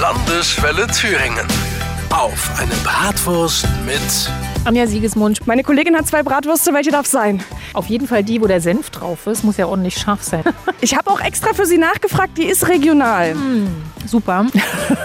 Landeswelle 0.00 0.86
Thüringen. 0.86 1.44
Auf 2.10 2.50
eine 2.56 2.72
Bratwurst 2.84 3.66
mit 3.84 4.30
Anja 4.64 4.86
Siegesmund. 4.86 5.44
Meine 5.46 5.64
Kollegin 5.64 5.96
hat 5.96 6.06
zwei 6.06 6.22
Bratwürste, 6.22 6.72
welche 6.72 6.92
darf 6.92 7.06
sein? 7.06 7.42
Auf 7.72 7.86
jeden 7.86 8.06
Fall 8.06 8.24
die, 8.24 8.40
wo 8.40 8.46
der 8.46 8.60
Senf 8.60 8.90
drauf 8.90 9.26
ist. 9.26 9.44
Muss 9.44 9.56
ja 9.56 9.66
ordentlich 9.66 9.98
scharf 9.98 10.22
sein. 10.22 10.44
Ich 10.80 10.96
habe 10.96 11.10
auch 11.10 11.20
extra 11.20 11.54
für 11.54 11.66
Sie 11.66 11.76
nachgefragt, 11.76 12.38
die 12.38 12.44
ist 12.44 12.68
regional. 12.68 13.34
Super. 14.06 14.46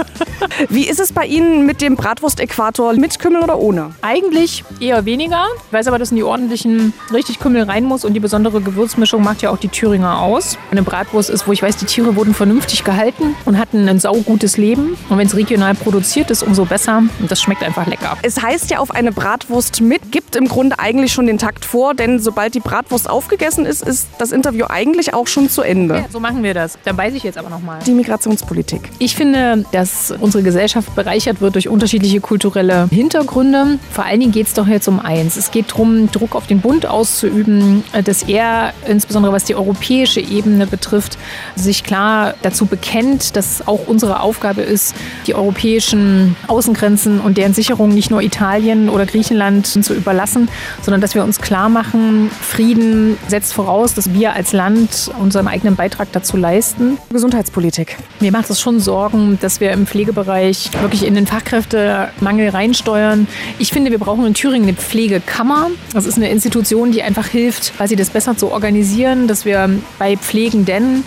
Wie 0.68 0.88
ist 0.88 1.00
es 1.00 1.12
bei 1.12 1.26
Ihnen 1.26 1.66
mit 1.66 1.80
dem 1.80 1.96
Bratwurst-Äquator? 1.96 2.94
Mit 2.94 3.18
Kümmel 3.18 3.42
oder 3.42 3.58
ohne? 3.58 3.90
Eigentlich 4.00 4.64
eher 4.78 5.04
weniger. 5.04 5.44
Ich 5.66 5.72
weiß 5.72 5.88
aber, 5.88 5.98
dass 5.98 6.10
in 6.10 6.16
die 6.16 6.22
ordentlichen 6.22 6.92
richtig 7.12 7.40
Kümmel 7.40 7.64
rein 7.64 7.84
muss 7.84 8.04
und 8.04 8.14
die 8.14 8.20
besondere 8.20 8.60
Gewürzmischung 8.60 9.22
macht 9.24 9.42
ja 9.42 9.50
auch 9.50 9.58
die 9.58 9.68
Thüringer 9.68 10.20
aus. 10.20 10.56
Eine 10.70 10.82
Bratwurst 10.82 11.30
ist, 11.30 11.48
wo 11.48 11.52
ich 11.52 11.62
weiß, 11.62 11.78
die 11.78 11.86
Tiere 11.86 12.14
wurden 12.14 12.32
vernünftig 12.32 12.84
gehalten 12.84 13.34
und 13.44 13.58
hatten 13.58 13.88
ein 13.88 13.98
saugutes 13.98 14.56
Leben. 14.56 14.96
Und 15.08 15.18
wenn 15.18 15.26
es 15.26 15.36
regional 15.36 15.74
produziert 15.74 16.30
ist, 16.30 16.44
umso 16.44 16.64
besser. 16.64 17.02
Und 17.20 17.30
das 17.30 17.42
schmeckt 17.42 17.64
einfach 17.64 17.86
lecker. 17.86 18.16
Es 18.22 18.40
heißt 18.40 18.70
ja 18.70 18.78
auf 18.78 18.92
eine 18.92 19.10
Bratwurst 19.10 19.80
mit, 19.80 20.12
gibt 20.12 20.36
im 20.36 20.46
Grunde 20.46 20.78
eigentlich 20.78 21.12
schon 21.12 21.26
den 21.26 21.38
Takt 21.38 21.64
vor, 21.64 21.94
denn 21.94 22.20
sobald 22.20 22.45
die 22.54 22.60
Bratwurst 22.60 23.08
aufgegessen 23.08 23.66
ist, 23.66 23.82
ist 23.82 24.08
das 24.18 24.32
Interview 24.32 24.66
eigentlich 24.68 25.14
auch 25.14 25.26
schon 25.26 25.48
zu 25.48 25.62
Ende. 25.62 25.96
Ja, 25.96 26.04
so 26.10 26.20
machen 26.20 26.42
wir 26.42 26.54
das. 26.54 26.78
Dann 26.84 26.96
weiß 26.96 27.14
ich 27.14 27.22
jetzt 27.22 27.38
aber 27.38 27.50
nochmal. 27.50 27.80
Die 27.86 27.92
Migrationspolitik. 27.92 28.90
Ich 28.98 29.16
finde, 29.16 29.64
dass 29.72 30.12
unsere 30.20 30.42
Gesellschaft 30.42 30.94
bereichert 30.94 31.40
wird 31.40 31.54
durch 31.54 31.68
unterschiedliche 31.68 32.20
kulturelle 32.20 32.88
Hintergründe. 32.90 33.78
Vor 33.90 34.04
allen 34.04 34.20
Dingen 34.20 34.32
geht 34.32 34.46
es 34.46 34.54
doch 34.54 34.66
jetzt 34.66 34.88
um 34.88 35.00
eins. 35.00 35.36
Es 35.36 35.50
geht 35.50 35.72
darum, 35.72 36.10
Druck 36.10 36.34
auf 36.34 36.46
den 36.46 36.60
Bund 36.60 36.86
auszuüben, 36.86 37.84
dass 38.04 38.22
er, 38.22 38.72
insbesondere 38.86 39.32
was 39.32 39.44
die 39.44 39.54
europäische 39.54 40.20
Ebene 40.20 40.66
betrifft, 40.66 41.18
sich 41.54 41.84
klar 41.84 42.34
dazu 42.42 42.66
bekennt, 42.66 43.36
dass 43.36 43.66
auch 43.66 43.86
unsere 43.86 44.20
Aufgabe 44.20 44.62
ist, 44.62 44.94
die 45.26 45.34
europäischen 45.34 46.36
Außengrenzen 46.46 47.20
und 47.20 47.38
deren 47.38 47.54
Sicherung 47.54 47.90
nicht 47.90 48.10
nur 48.10 48.22
Italien 48.22 48.88
oder 48.88 49.06
Griechenland 49.06 49.66
zu 49.66 49.94
überlassen, 49.94 50.48
sondern 50.82 51.00
dass 51.00 51.14
wir 51.14 51.24
uns 51.24 51.40
klar 51.40 51.68
machen, 51.68 52.30
Frieden 52.40 53.16
setzt 53.28 53.54
voraus, 53.54 53.94
dass 53.94 54.12
wir 54.12 54.32
als 54.34 54.52
Land 54.52 55.10
unseren 55.20 55.48
eigenen 55.48 55.76
Beitrag 55.76 56.08
dazu 56.12 56.36
leisten. 56.36 56.98
Gesundheitspolitik. 57.10 57.96
Mir 58.20 58.32
macht 58.32 58.50
es 58.50 58.60
schon 58.60 58.80
Sorgen, 58.80 59.38
dass 59.40 59.60
wir 59.60 59.72
im 59.72 59.86
Pflegebereich 59.86 60.70
wirklich 60.80 61.04
in 61.04 61.14
den 61.14 61.26
Fachkräftemangel 61.26 62.50
reinsteuern. 62.50 63.26
Ich 63.58 63.72
finde, 63.72 63.90
wir 63.90 63.98
brauchen 63.98 64.26
in 64.26 64.34
Thüringen 64.34 64.68
eine 64.68 64.76
Pflegekammer. 64.76 65.70
Das 65.92 66.06
ist 66.06 66.16
eine 66.16 66.30
Institution, 66.30 66.92
die 66.92 67.02
einfach 67.02 67.26
hilft, 67.26 67.76
quasi 67.76 67.96
das 67.96 68.10
besser 68.10 68.36
zu 68.36 68.52
organisieren, 68.52 69.28
dass 69.28 69.44
wir 69.44 69.70
bei 69.98 70.16
Pflegenden 70.16 71.04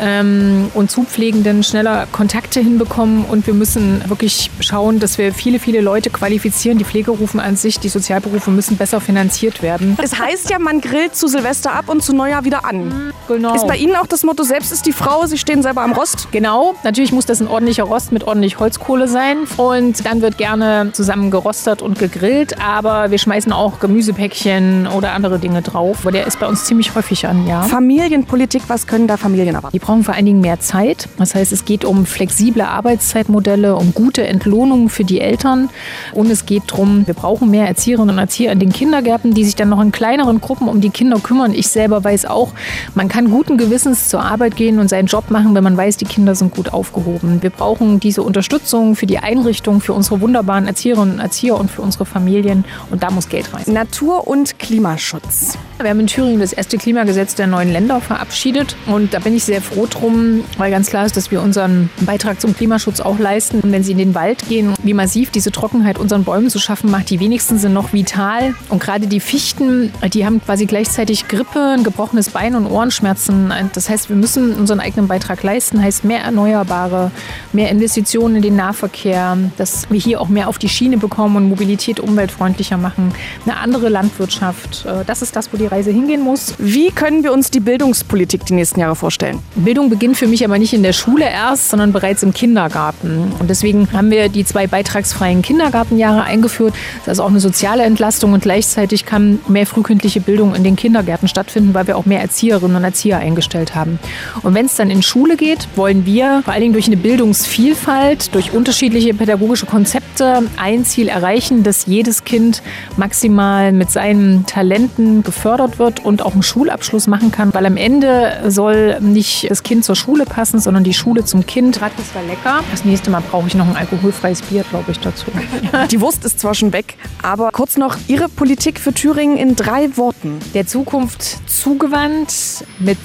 ähm, 0.00 0.70
und 0.74 0.90
Zupflegenden 0.90 1.62
schneller 1.62 2.06
Kontakte 2.10 2.60
hinbekommen. 2.60 3.24
Und 3.24 3.46
wir 3.46 3.54
müssen 3.54 4.02
wirklich 4.08 4.50
schauen, 4.60 5.00
dass 5.00 5.18
wir 5.18 5.32
viele, 5.32 5.58
viele 5.58 5.80
Leute 5.80 6.10
qualifizieren. 6.10 6.78
Die 6.78 6.84
Pflegerufen 6.84 7.40
an 7.40 7.56
sich, 7.56 7.78
die 7.78 7.88
Sozialberufe 7.88 8.50
müssen 8.50 8.76
besser 8.76 9.00
finanziert 9.00 9.62
werden. 9.62 9.96
Es 10.02 10.18
heißt 10.18 10.50
ja, 10.50 10.58
man 10.58 10.80
grillt 10.80 11.16
zu 11.16 11.28
Silvester 11.28 11.72
ab 11.72 11.88
und 11.88 12.02
zu 12.02 12.14
Neujahr 12.14 12.44
wieder 12.44 12.64
an. 12.64 13.12
Genau. 13.26 13.54
Ist 13.54 13.66
bei 13.66 13.76
Ihnen 13.76 13.96
auch 13.96 14.06
das 14.06 14.24
Motto, 14.24 14.42
selbst 14.42 14.72
ist 14.72 14.86
die 14.86 14.92
Frau, 14.92 15.26
Sie 15.26 15.38
stehen 15.38 15.62
selber 15.62 15.82
am 15.82 15.92
Rost? 15.92 16.28
Genau, 16.32 16.74
natürlich 16.82 17.12
muss 17.12 17.26
das 17.26 17.40
ein 17.40 17.48
ordentlicher 17.48 17.84
Rost 17.84 18.12
mit 18.12 18.24
ordentlich 18.24 18.58
Holzkohle 18.58 19.08
sein. 19.08 19.38
Und 19.56 20.04
dann 20.06 20.22
wird 20.22 20.38
gerne 20.38 20.90
zusammen 20.92 21.30
gerostet 21.30 21.82
und 21.82 21.98
gegrillt. 21.98 22.60
Aber 22.60 23.10
wir 23.10 23.18
schmeißen 23.18 23.52
auch 23.52 23.80
Gemüsepäckchen 23.80 24.86
oder 24.86 25.12
andere 25.12 25.38
Dinge 25.38 25.62
drauf. 25.62 25.98
Aber 26.02 26.12
der 26.12 26.26
ist 26.26 26.40
bei 26.40 26.46
uns 26.46 26.64
ziemlich 26.64 26.94
häufig 26.94 27.26
an, 27.26 27.46
ja. 27.46 27.62
Familienpolitik, 27.62 28.62
was 28.68 28.86
können 28.86 29.06
da 29.06 29.16
Familien 29.16 29.54
erwarten? 29.54 29.76
Brauchen 29.88 30.04
vor 30.04 30.12
allen 30.12 30.26
Dingen 30.26 30.42
mehr 30.42 30.60
Zeit. 30.60 31.08
Das 31.16 31.34
heißt, 31.34 31.50
es 31.50 31.64
geht 31.64 31.86
um 31.86 32.04
flexible 32.04 32.60
Arbeitszeitmodelle, 32.60 33.74
um 33.74 33.94
gute 33.94 34.26
Entlohnungen 34.26 34.90
für 34.90 35.02
die 35.02 35.18
Eltern. 35.18 35.70
Und 36.12 36.30
es 36.30 36.44
geht 36.44 36.64
darum, 36.66 37.06
wir 37.06 37.14
brauchen 37.14 37.50
mehr 37.50 37.66
Erzieherinnen 37.66 38.10
und 38.10 38.18
Erzieher 38.18 38.52
in 38.52 38.58
den 38.58 38.70
Kindergärten, 38.70 39.32
die 39.32 39.46
sich 39.46 39.56
dann 39.56 39.70
noch 39.70 39.80
in 39.80 39.90
kleineren 39.90 40.42
Gruppen 40.42 40.68
um 40.68 40.82
die 40.82 40.90
Kinder 40.90 41.18
kümmern. 41.20 41.54
Ich 41.54 41.68
selber 41.68 42.04
weiß 42.04 42.26
auch, 42.26 42.52
man 42.94 43.08
kann 43.08 43.30
guten 43.30 43.56
Gewissens 43.56 44.10
zur 44.10 44.22
Arbeit 44.22 44.56
gehen 44.56 44.78
und 44.78 44.88
seinen 44.90 45.06
Job 45.06 45.30
machen, 45.30 45.54
wenn 45.54 45.64
man 45.64 45.78
weiß, 45.78 45.96
die 45.96 46.04
Kinder 46.04 46.34
sind 46.34 46.54
gut 46.54 46.74
aufgehoben. 46.74 47.42
Wir 47.42 47.48
brauchen 47.48 47.98
diese 47.98 48.22
Unterstützung 48.22 48.94
für 48.94 49.06
die 49.06 49.20
Einrichtung, 49.20 49.80
für 49.80 49.94
unsere 49.94 50.20
wunderbaren 50.20 50.66
Erzieherinnen 50.66 51.14
und 51.14 51.20
Erzieher 51.20 51.58
und 51.58 51.70
für 51.70 51.80
unsere 51.80 52.04
Familien. 52.04 52.66
Und 52.90 53.02
da 53.02 53.10
muss 53.10 53.30
Geld 53.30 53.54
rein. 53.54 53.64
Natur- 53.72 54.28
und 54.28 54.58
Klimaschutz. 54.58 55.56
Wir 55.80 55.88
haben 55.88 56.00
in 56.00 56.08
Thüringen 56.08 56.40
das 56.40 56.52
erste 56.52 56.76
Klimagesetz 56.76 57.36
der 57.36 57.46
neuen 57.46 57.72
Länder 57.72 58.02
verabschiedet. 58.02 58.76
Und 58.86 59.14
da 59.14 59.20
bin 59.20 59.34
ich 59.34 59.44
sehr 59.44 59.62
froh 59.62 59.77
drum, 59.86 60.44
weil 60.56 60.70
ganz 60.70 60.88
klar 60.88 61.06
ist, 61.06 61.16
dass 61.16 61.30
wir 61.30 61.42
unseren 61.42 61.90
Beitrag 62.00 62.40
zum 62.40 62.54
Klimaschutz 62.54 63.00
auch 63.00 63.18
leisten. 63.18 63.60
Und 63.60 63.72
wenn 63.72 63.82
Sie 63.82 63.92
in 63.92 63.98
den 63.98 64.14
Wald 64.14 64.48
gehen, 64.48 64.74
wie 64.82 64.94
massiv 64.94 65.30
diese 65.30 65.52
Trockenheit 65.52 65.98
unseren 65.98 66.24
Bäumen 66.24 66.50
zu 66.50 66.58
schaffen 66.58 66.90
macht, 66.90 67.10
die 67.10 67.20
wenigsten 67.20 67.58
sind 67.58 67.72
noch 67.72 67.92
vital. 67.92 68.54
Und 68.68 68.80
gerade 68.80 69.06
die 69.06 69.20
Fichten, 69.20 69.92
die 70.12 70.24
haben 70.24 70.42
quasi 70.44 70.66
gleichzeitig 70.66 71.28
Grippe, 71.28 71.60
ein 71.60 71.84
gebrochenes 71.84 72.30
Bein 72.30 72.54
und 72.54 72.66
Ohrenschmerzen. 72.66 73.52
Das 73.72 73.88
heißt, 73.88 74.08
wir 74.08 74.16
müssen 74.16 74.54
unseren 74.54 74.80
eigenen 74.80 75.08
Beitrag 75.08 75.42
leisten. 75.42 75.82
Heißt 75.82 76.04
mehr 76.04 76.20
Erneuerbare, 76.20 77.10
mehr 77.52 77.70
Investitionen 77.70 78.36
in 78.36 78.42
den 78.42 78.56
Nahverkehr, 78.56 79.36
dass 79.56 79.90
wir 79.90 80.00
hier 80.00 80.20
auch 80.20 80.28
mehr 80.28 80.48
auf 80.48 80.58
die 80.58 80.68
Schiene 80.68 80.98
bekommen 80.98 81.36
und 81.36 81.48
Mobilität 81.48 82.00
umweltfreundlicher 82.00 82.76
machen. 82.76 83.12
Eine 83.44 83.58
andere 83.58 83.88
Landwirtschaft. 83.88 84.86
Das 85.06 85.22
ist 85.22 85.36
das, 85.36 85.52
wo 85.52 85.56
die 85.56 85.66
Reise 85.66 85.90
hingehen 85.90 86.22
muss. 86.22 86.54
Wie 86.58 86.90
können 86.90 87.22
wir 87.22 87.32
uns 87.32 87.50
die 87.50 87.60
Bildungspolitik 87.60 88.46
die 88.46 88.54
nächsten 88.54 88.80
Jahre 88.80 88.96
vorstellen? 88.96 89.38
Bildung 89.68 89.90
beginnt 89.90 90.16
für 90.16 90.26
mich 90.26 90.46
aber 90.46 90.58
nicht 90.58 90.72
in 90.72 90.82
der 90.82 90.94
Schule 90.94 91.26
erst, 91.28 91.68
sondern 91.68 91.92
bereits 91.92 92.22
im 92.22 92.32
Kindergarten. 92.32 93.30
Und 93.38 93.50
deswegen 93.50 93.86
haben 93.92 94.10
wir 94.10 94.30
die 94.30 94.42
zwei 94.42 94.66
beitragsfreien 94.66 95.42
Kindergartenjahre 95.42 96.22
eingeführt. 96.22 96.72
Das 97.04 97.18
ist 97.18 97.20
auch 97.20 97.28
eine 97.28 97.38
soziale 97.38 97.82
Entlastung 97.82 98.32
und 98.32 98.42
gleichzeitig 98.42 99.04
kann 99.04 99.40
mehr 99.46 99.66
frühkindliche 99.66 100.22
Bildung 100.22 100.54
in 100.54 100.64
den 100.64 100.74
Kindergärten 100.74 101.28
stattfinden, 101.28 101.74
weil 101.74 101.86
wir 101.86 101.98
auch 101.98 102.06
mehr 102.06 102.22
Erzieherinnen 102.22 102.78
und 102.78 102.82
Erzieher 102.82 103.18
eingestellt 103.18 103.74
haben. 103.74 103.98
Und 104.42 104.54
wenn 104.54 104.64
es 104.64 104.76
dann 104.76 104.88
in 104.88 105.02
Schule 105.02 105.36
geht, 105.36 105.68
wollen 105.76 106.06
wir 106.06 106.40
vor 106.46 106.54
allen 106.54 106.62
Dingen 106.62 106.72
durch 106.72 106.86
eine 106.86 106.96
Bildungsvielfalt, 106.96 108.34
durch 108.34 108.54
unterschiedliche 108.54 109.12
pädagogische 109.12 109.66
Konzepte 109.66 110.44
ein 110.56 110.86
Ziel 110.86 111.08
erreichen, 111.08 111.62
dass 111.62 111.84
jedes 111.84 112.24
Kind 112.24 112.62
maximal 112.96 113.72
mit 113.72 113.90
seinen 113.90 114.46
Talenten 114.46 115.22
gefördert 115.24 115.78
wird 115.78 116.02
und 116.06 116.22
auch 116.22 116.32
einen 116.32 116.42
Schulabschluss 116.42 117.06
machen 117.06 117.32
kann, 117.32 117.52
weil 117.52 117.66
am 117.66 117.76
Ende 117.76 118.32
soll 118.46 118.98
nicht 119.02 119.47
das 119.48 119.62
Kind 119.62 119.84
zur 119.84 119.96
Schule 119.96 120.24
passen, 120.24 120.60
sondern 120.60 120.84
die 120.84 120.94
Schule 120.94 121.24
zum 121.24 121.46
Kind. 121.46 121.76
Das 121.76 122.14
war 122.14 122.22
lecker. 122.22 122.60
Das 122.70 122.84
nächste 122.84 123.10
Mal 123.10 123.22
brauche 123.22 123.46
ich 123.46 123.54
noch 123.54 123.66
ein 123.66 123.76
alkoholfreies 123.76 124.42
Bier, 124.42 124.64
glaube 124.68 124.92
ich, 124.92 125.00
dazu. 125.00 125.26
Die 125.90 126.00
Wurst 126.00 126.24
ist 126.24 126.40
zwar 126.40 126.54
schon 126.54 126.72
weg, 126.72 126.96
aber 127.22 127.50
kurz 127.50 127.76
noch 127.76 127.96
Ihre 128.08 128.28
Politik 128.28 128.78
für 128.78 128.92
Thüringen 128.92 129.36
in 129.36 129.56
drei 129.56 129.96
Worten. 129.96 130.38
Der 130.54 130.66
Zukunft 130.66 131.48
zugewandt, 131.48 132.64
mit 132.78 132.98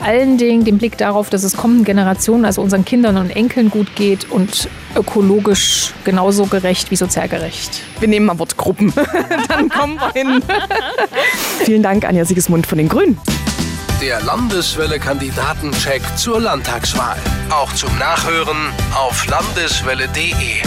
allen 0.00 0.38
Dingen 0.38 0.64
dem 0.64 0.78
Blick 0.78 0.98
darauf, 0.98 1.30
dass 1.30 1.44
es 1.44 1.56
kommenden 1.56 1.84
Generationen, 1.84 2.44
also 2.44 2.62
unseren 2.62 2.84
Kindern 2.84 3.16
und 3.16 3.30
Enkeln 3.30 3.70
gut 3.70 3.94
geht 3.94 4.30
und 4.30 4.68
ökologisch 4.96 5.92
genauso 6.04 6.46
gerecht 6.46 6.90
wie 6.90 6.96
sozial 6.96 7.28
gerecht. 7.28 7.82
Wir 8.00 8.08
nehmen 8.08 8.26
mal 8.26 8.38
Wortgruppen. 8.38 8.92
Dann 9.48 9.68
kommen 9.68 9.96
wir 9.96 10.12
hin. 10.12 10.42
Vielen 11.64 11.82
Dank, 11.82 12.04
Anja 12.04 12.24
Siegesmund 12.24 12.66
von 12.66 12.78
den 12.78 12.88
Grünen. 12.88 13.18
Der 14.00 14.22
Landeswelle-Kandidatencheck 14.22 16.00
zur 16.16 16.40
Landtagswahl. 16.40 17.18
Auch 17.50 17.70
zum 17.74 17.96
Nachhören 17.98 18.72
auf 18.94 19.26
landeswelle.de. 19.26 20.62